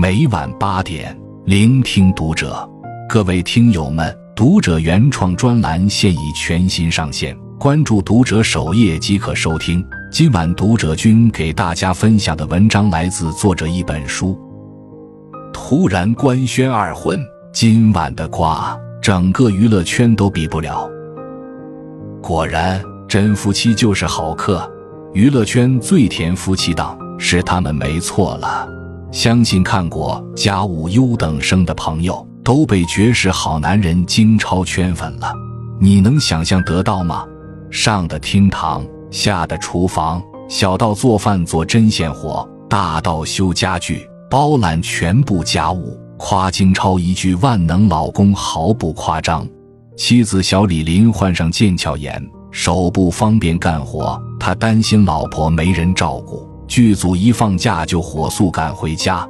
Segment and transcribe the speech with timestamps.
[0.00, 2.56] 每晚八点，聆听读者。
[3.08, 9.84] 各位听友们，读者原创专栏现已全新上线，关注读者首页即可收听。
[10.08, 14.38] 今晚读者君给大家分享的文章来自作者一本书。
[15.52, 17.18] 突然官宣二婚，
[17.52, 20.88] 今晚的瓜，整个娱乐圈都比不了。
[22.22, 24.72] 果然，真夫妻就是好客，
[25.12, 28.77] 娱乐圈最甜夫妻档是他们没错了。
[29.10, 35.32] 相信看过《家务优等生》的朋友都被绝世好男人金超圈粉了。
[35.80, 37.24] 你能想象得到吗？
[37.70, 45.98] 上的厅堂，下的厨房，小到做饭做针线活，大到修家具，包揽全部家务。
[46.18, 49.46] 夸金超一句万能老公毫不夸张。
[49.96, 56.47] 妻子小李林患上腱鞘炎，手不方便干活，他担心老婆没人照顾。
[56.68, 59.26] 剧组一放假就火速赶回家，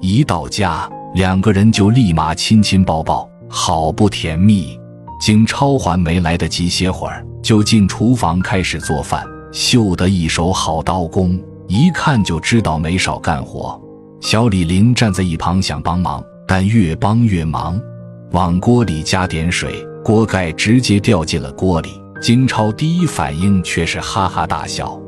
[0.00, 4.78] 一到家两个人就立马亲亲抱抱，好不甜蜜。
[5.18, 13.80] 金超还没来得及歇会儿，就进厨房开始做饭，秀得一手好刀工，一看就知道没少干活。
[14.20, 17.80] 小李林站在一旁想帮忙，但越帮越忙，
[18.32, 21.90] 往锅里加点水，锅盖直接掉进了锅里。
[22.20, 25.00] 金超第一反应却是哈哈大笑。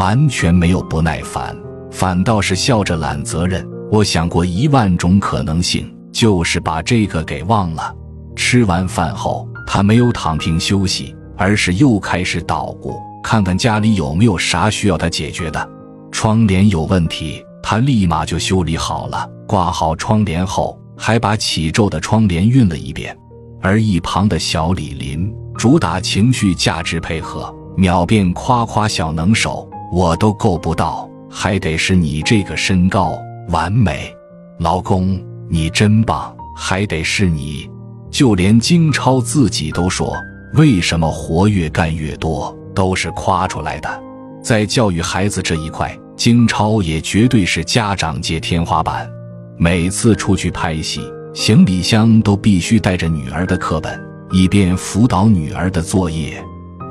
[0.00, 1.54] 完全没有不耐烦，
[1.90, 3.68] 反倒是笑着揽责任。
[3.92, 7.94] 我想过一万种可能性，就是把这个给忘了。
[8.34, 15.68] 吃完饭后，他没有躺平休息，而是又开始捣鼓，看看家里有没有啥需要他解决的。
[16.10, 19.28] 窗帘有问题，他立马就修理好了。
[19.46, 23.14] 挂好窗帘后，还把起皱的窗帘熨了一遍。
[23.60, 29.69] 而一旁的小李林主打情绪价值配合，秒变夸夸小能手。
[29.92, 34.14] 我都够不到，还得是你这个身高完美，
[34.58, 37.68] 老公你真棒，还得是你。
[38.08, 40.16] 就连金超自己都说，
[40.54, 44.02] 为什么活越干越多，都是夸出来的。
[44.42, 49.08] 在教育孩子这一块，金超也绝对是家长界天花板。
[49.58, 51.00] 每次出去拍戏，
[51.34, 54.00] 行李箱都必须带着女儿的课本，
[54.30, 56.40] 以便辅导女儿的作业。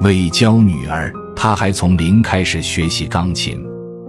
[0.01, 1.13] 为教女儿。
[1.41, 3.57] 他还从零开始学习钢琴。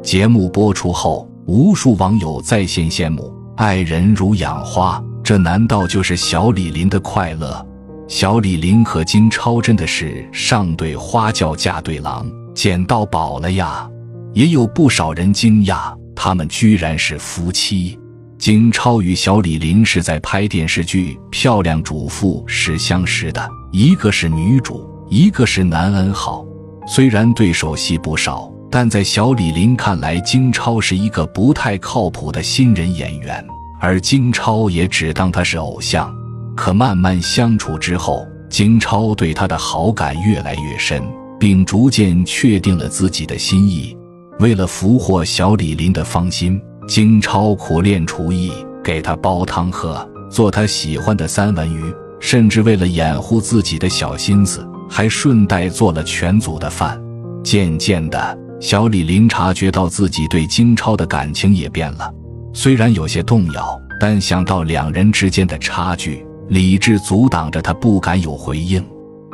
[0.02, 7.64] 节目播出后，无数网友在线羡慕，爱人如养花，这难道就是小李林的快乐？
[8.08, 13.88] 小李林和金超真的是上对花轿嫁对郎，捡到宝了呀！
[14.32, 17.96] 也有不少人惊讶，他们居然是夫妻。
[18.40, 26.44] 金超与小李林是在拍电视剧《漂亮主妇》时相识的，一个是女主，一个是男恩好。
[26.92, 33.46] 虽然对手戏不少，但在小李林看来，金超是一个不太靠谱的新人演员，
[33.78, 36.12] 而金超也只当他是偶像。
[36.56, 41.00] 可慢慢相处之后，金超对他的好感越来越深，
[41.38, 43.96] 并逐渐确定了自己的心意。
[44.40, 48.50] 为了俘获小李林的芳心，金超苦练厨艺，
[48.82, 54.68] 给他煲汤喝，做他喜欢的三文鱼，甚至为了掩护自己的小心思。
[54.90, 57.00] 还顺带做了全组的饭。
[57.42, 62.12] 渐渐的，小李林察觉到自己对金超的感情也变了，
[62.52, 68.84] 虽然有些动摇，但想到两人之间的差距，理智阻挡着他不敢有回应。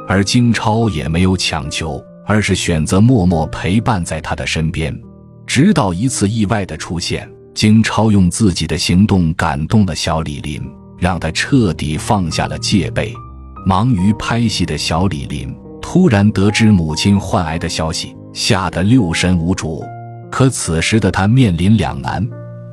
[0.06, 4.96] 而金超也没有强求，而是选择默默陪伴在他的身边，
[5.46, 7.28] 直到一次意外的出现。
[7.54, 10.62] 金超用自己的行动感动了小李林，
[10.98, 13.12] 让他彻底放下了戒备。
[13.68, 19.82] 忙于拍戏的小李林突然得知母亲患癌的消息，吓得六神无主。
[20.30, 22.24] 可此时的他面临两难：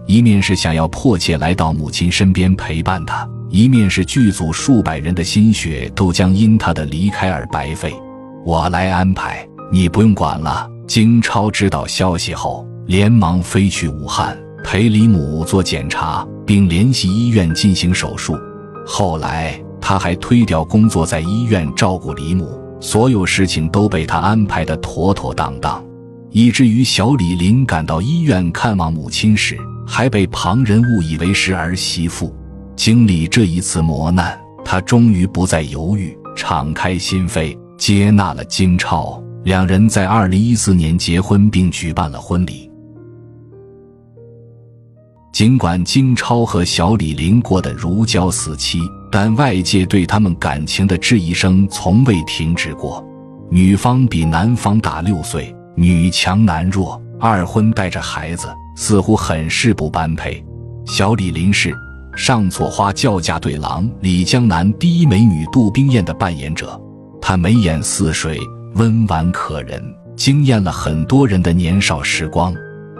[0.05, 7.91] 一面是想要迫切来到母亲身边陪伴她，一面是剧组数百人的心血都将因他的离开而白费。
[8.45, 10.69] 我来安排，你不用管了。
[10.87, 18.37] 金超知道消息后，连忙飞去武汉陪李母做检查，并联系医院进行手术。
[18.85, 19.59] 后来。
[19.85, 25.83] 他还推掉工作，在医院照顾李母，所有事情都被他安排的妥妥当当，
[26.31, 32.33] 以至于小李林赶到医院看望母亲时，还被旁人误以为是儿媳妇。
[32.77, 39.21] 经历这一次磨难，他终于不再犹豫，敞开心扉，接纳了金超。
[39.43, 42.71] 两人在二零一四年结婚，并举办了婚礼。
[45.33, 48.79] 尽管金超和小李林过得如胶似漆。
[49.13, 53.05] 但外界对他们感情的质疑声从未停止过。
[53.51, 60.43] 女方比男方大六岁，女强男弱，二婚带着孩子，似乎很是不般配。
[60.87, 61.71] 小李林是
[62.15, 66.81] 上错花轿嫁对郎李江南第一美女杜冰雁的扮演者，
[67.21, 68.39] 她眉眼似水，
[68.73, 69.79] 温婉可人，
[70.15, 72.51] 惊艳了很多人的年少时光。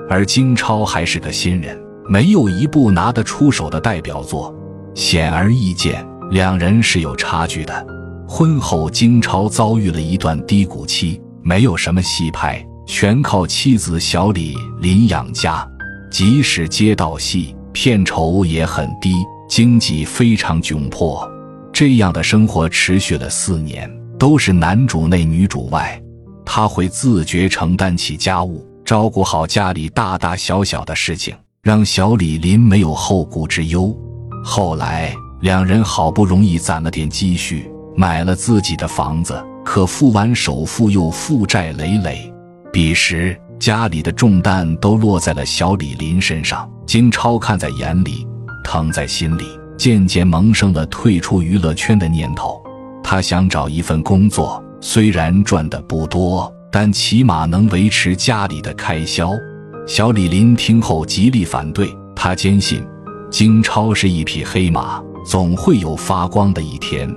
[0.07, 1.75] 而金超还是个新人，
[2.07, 4.53] 没有一部拿得出手的代表作，
[4.95, 7.87] 显而易见，两人是有差距的。
[8.27, 15.67] 婚后，金超遭遇了一段低谷期，没有什么戏拍，全靠妻子小李林养家。
[16.11, 19.15] 即使接到戏，片酬也很低，
[19.49, 21.29] 经济非常窘迫。
[21.71, 25.99] 这样的生活持续了四年，都是男主内女主外，
[26.45, 28.63] 他会自觉承担起家务。
[28.85, 33.95] 照顾好家里大大小小的事情，让小李林没有后顾之忧。
[34.43, 42.31] 后来，两人好不容易攒了点积蓄，买了自己的房子，可付完首付又负债累累。
[42.71, 46.69] 彼时，家里的重担都落在了小李林身上。
[46.85, 48.27] 金超看在眼里，
[48.63, 49.45] 疼在心里，
[49.77, 52.61] 渐渐萌生了退出娱乐圈的念头。
[53.03, 56.53] 他想找一份工作，虽然赚的不多。
[56.75, 59.31] 但起码能维持家里的开销。
[59.85, 62.83] 小李林听后极力反对，他坚信
[63.33, 67.11] 金超是一匹黑马，总会有发光的一天。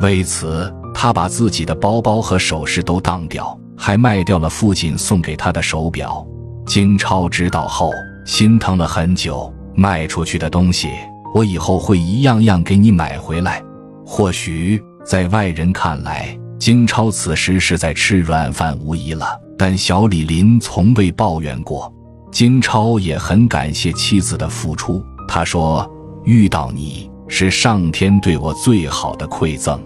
[0.00, 6.26] 为此，他把自己的包包和首饰都当掉，还卖掉了父亲送给他的手表。
[6.64, 7.92] 金超知道后，
[8.24, 9.52] 心疼了很久。
[9.76, 10.88] 卖出去的东西，
[11.34, 13.62] 我以后会一样样给你买回来。
[14.06, 21.92] 或许在外人看来，金超此时是在吃软饭无疑了，但小李林从未抱怨过。
[22.32, 25.88] 金超也很感谢妻子的付出，他说
[26.24, 29.80] ：“遇到你是上天对我最好的馈赠。”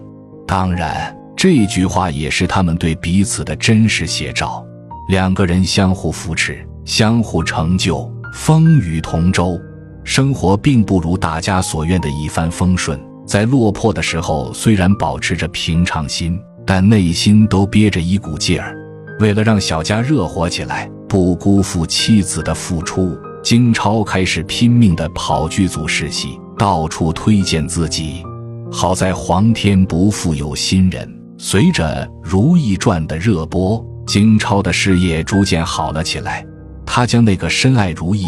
[0.46, 4.64] 当然，这句话也是他们对彼此的真实写照。
[5.08, 9.60] 两个人相互扶持，相互成就，风雨同舟，
[10.04, 12.98] 生活并不如大家所愿的一帆风顺。
[13.26, 16.40] 在落魄的时候，虽然保持着平常心。
[16.64, 18.76] 但内心都憋着一股劲儿，
[19.18, 28.24] 为了让小家热火起来，不辜负妻子的付出，金超开始拼命的跑剧组试戏，到处推荐自己。
[28.70, 36.46] 好在皇天不负有心人，随着《如懿传》的热播，金超的事业逐渐好了起来。
[36.86, 38.26] 他将那个深爱如懿、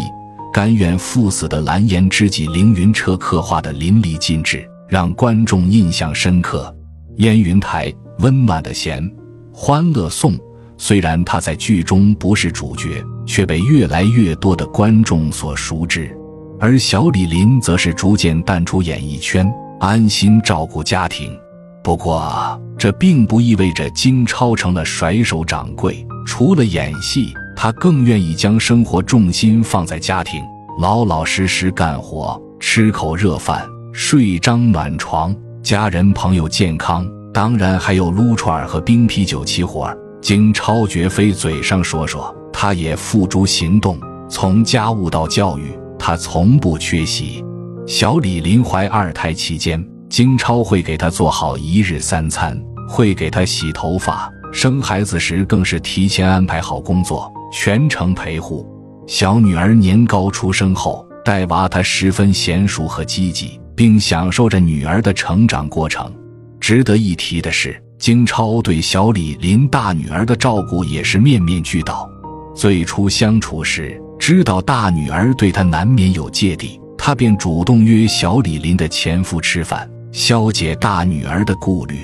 [0.53, 6.75] 甘愿赴死的蓝颜知己凌云彻刻画的淋漓尽致，让观众印象深刻。
[7.17, 7.93] 烟云台。
[8.19, 9.05] 温暖的弦，
[9.53, 10.39] 欢乐颂。
[10.77, 16.15] 虽然他在剧中不是主角，却被越来越多的观众所熟知。
[16.59, 21.37] 而小李林则是逐渐淡出演艺圈，安心照顾家庭。
[21.83, 26.05] 不过，这并不意味着金超成了甩手掌柜。
[26.25, 30.41] 除了演戏，他更愿意将生活重心放在家庭，
[30.79, 33.63] 老老实实干活，吃口热饭，
[33.93, 37.07] 睡张暖床，家人朋友健康。
[37.33, 43.95] 当然还有撸串和冰啤酒齐活儿，金超绝非嘴上说说，他也付诸行动。
[44.27, 47.45] 从家务到教育，他从不缺席。
[47.85, 54.27] 小李林怀二胎期间，金超会给他做好一日三餐，会给他洗头发。
[54.51, 58.67] 生孩子时更是提前安排好工作，全程陪护。
[59.05, 66.11] 小女儿年高出生后，带娃他十分娴熟和积极，并享受着女儿的成长过程。
[66.59, 72.09] 值得一提的是，金超对小李林大女儿的照顾也是面面俱到。
[72.55, 81.95] 最初相处时，知道大女儿对他难免有芥蒂，他便主动约小李林的前夫吃饭，消解大女儿的顾虑。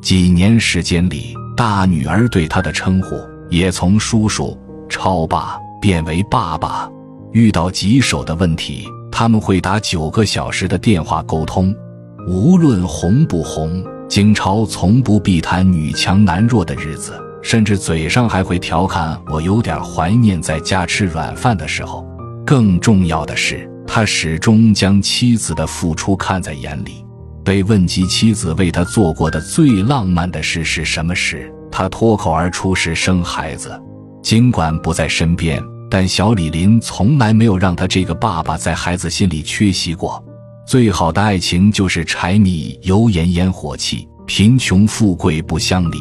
[0.00, 3.16] 几年时间里，大女儿对他的称呼
[3.50, 4.56] 也从叔叔、
[4.88, 6.88] 超爸变为爸爸。
[7.32, 11.74] 遇到棘手的问题，他们会打九个小时的电话沟通，
[12.26, 13.84] 无论红不红。
[14.10, 17.12] 景朝从不避谈女强男弱的日子，
[17.44, 22.04] 甚至嘴上还会调侃我有点怀念在家吃软饭的时候。
[22.44, 27.06] 更重要的是，他始终将妻子的付出看在眼里。
[27.44, 33.80] 被问及妻子为他做过的最浪漫的事是什么时，他脱口而出是生孩子。
[34.24, 40.20] 尽管不在身边，但小李林从来没有让他这个爸爸在孩子心里缺席过。
[40.70, 45.98] 最好的爱情就是柴米油盐烟火气，贫穷富贵不相离。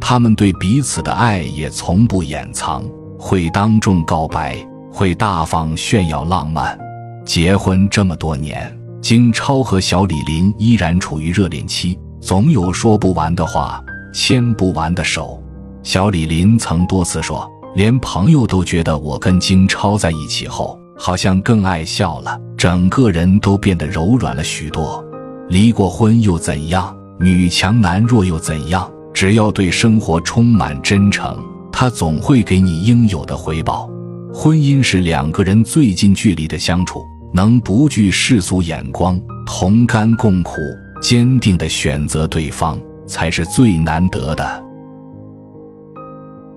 [0.00, 2.84] 他们对彼此的爱也从不掩藏，
[3.18, 4.56] 会当众告白，
[4.92, 6.78] 会大方炫耀浪漫。
[7.26, 15.42] 结婚这么多年，金超和小李林依然处于热恋期，总有说不完的话，牵不完的手。
[15.82, 22.38] 小李林曾多次说，连朋友都觉得我跟金超在一起后，好像更爱笑了。
[22.64, 25.04] 整个人都变得柔软了许多。
[25.50, 26.96] 离过婚又怎样？
[27.20, 28.90] 女强男弱又怎样？
[29.12, 31.38] 只要对生活充满真诚，
[31.70, 33.86] 他总会给你应有的回报。
[34.32, 37.04] 婚姻是两个人最近距离的相处，
[37.34, 40.54] 能不惧世俗眼光，同甘共苦，
[41.02, 44.64] 坚定的选择对方，才是最难得的。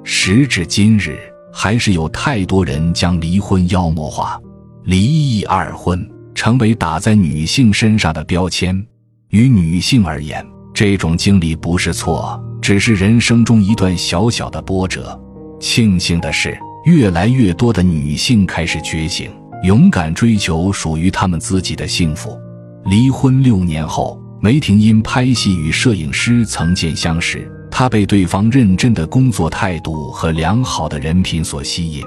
[0.06, 1.20] 时至今日，
[1.52, 4.40] 还是有太多人将离婚妖魔化，
[4.88, 8.74] 离异二婚成为打在女性身上的标签。
[9.32, 10.42] 于女性而言，
[10.74, 15.20] 这种经历不是错，只是人生中一段小小的波折。
[15.60, 19.30] 庆幸的是，越来越多的女性开始觉醒，
[19.64, 22.40] 勇敢追求属于她们自己的幸福。
[22.86, 27.52] 离婚六年后，梅婷因拍戏与摄影师曾见相识。
[27.70, 32.06] 她被对方认真的工作态度和良好的人品所吸引，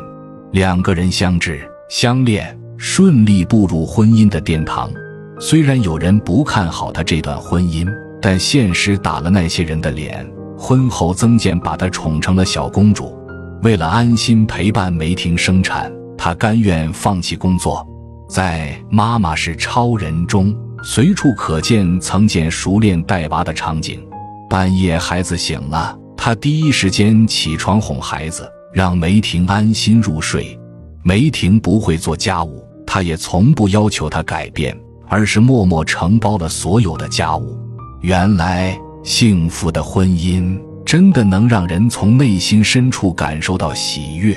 [0.53, 1.61] 两个人相知
[1.91, 4.91] 相恋，顺利步入婚姻的殿堂。
[5.39, 7.87] 虽然有人不看好他这段婚姻，
[8.23, 10.27] 但现实打了那些人的脸。
[10.57, 13.15] 婚后，曾健把她宠成了小公主。
[13.63, 17.87] 为了安心陪伴梅婷生产，她甘愿放弃工作。
[18.31, 24.03] 在《妈妈是超人》中，随处可见曾健熟练带娃的场景。
[24.49, 30.59] 半夜孩子醒了，他第一时间起床哄孩子，让梅婷安心入睡。
[31.03, 37.57] 梅婷不会做家务，他也从不要求她改变，而是默默承包了所有的家务。
[38.01, 44.37] 原来，幸福的婚姻真的能让人从内心深处感受到喜悦。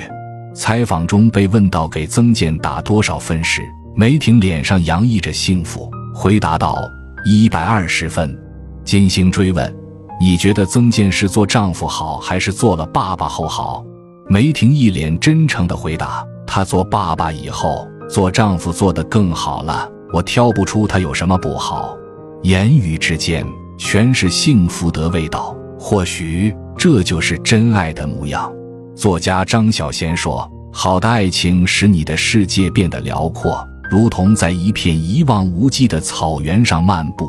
[0.54, 3.60] 采访中被问到给曾健打多少分时，
[3.96, 6.78] 梅婷脸上洋溢着幸福，回答道
[7.26, 8.38] ：“一百二十分。”
[8.86, 9.76] 金星追问。
[10.20, 13.84] 你觉得曾健是做丈夫好，还是做了爸爸后好？
[14.28, 17.84] 梅婷一脸真诚的回答：“他做爸爸以后，
[18.14, 19.90] 做丈夫做得更好了。
[20.12, 21.98] 我挑不出他有什么不好。”
[22.44, 23.44] 言语之间
[23.76, 28.52] 全是幸福的味道，或许这就是真爱的模样。
[28.94, 37.26] 作家张小娴说：“好的爱情使你的世界变得辽阔，如同在一片一望无际的草原上漫步；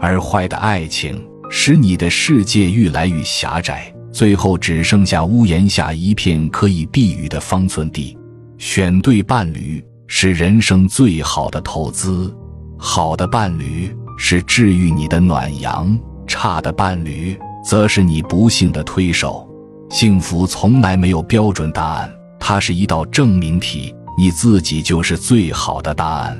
[0.00, 1.22] 而坏的爱情。”
[1.54, 8.16] 使你的世界愈来愈狭窄，最后只剩下屋檐下一片可以避雨的方寸地。
[8.56, 12.34] 选对伴侣是人生最好的投资，
[12.76, 19.48] 好的伴侣是治愈你的暖阳，差的伴侣则是你不幸的推手。
[19.90, 26.38] 幸福从来没有标准答案，它是一道证明题，你自己就是最好的答案。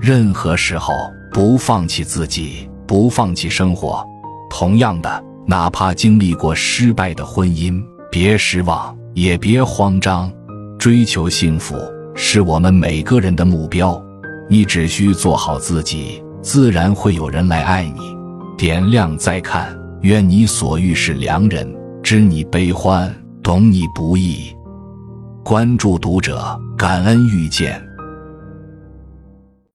[0.00, 0.92] 任何时候
[1.32, 4.04] 不放弃自己，不放弃生活。
[4.50, 10.30] 同样的，哪怕经历过失败的婚姻，别失望，也别慌张。
[10.78, 11.76] 追求幸福
[12.14, 14.00] 是我们每个人的目标。
[14.48, 18.00] 你只需做好自己，自然会有人来爱你。
[18.58, 24.54] 点亮再看，愿你所遇是良人，知你悲欢，懂你不易。
[25.44, 27.80] 关注读者，感恩遇见。